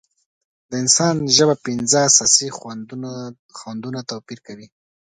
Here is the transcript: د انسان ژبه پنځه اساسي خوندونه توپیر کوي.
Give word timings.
د 0.69 0.71
انسان 0.83 1.15
ژبه 1.35 1.55
پنځه 1.65 1.97
اساسي 2.09 2.47
خوندونه 2.57 3.99
توپیر 4.09 4.39
کوي. 4.47 4.67